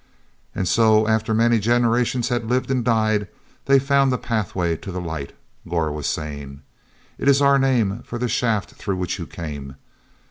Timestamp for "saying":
6.07-6.63